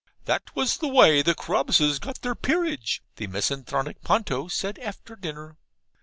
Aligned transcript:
'That 0.25 0.55
was 0.55 0.77
the 0.77 0.87
way 0.87 1.21
the 1.21 1.35
Carabases 1.35 1.99
got 1.99 2.23
their 2.23 2.33
peerage,' 2.33 3.03
the 3.17 3.27
misanthropic 3.27 4.01
Ponto 4.01 4.47
said 4.47 4.79
after 4.79 5.15
dinner. 5.15 5.59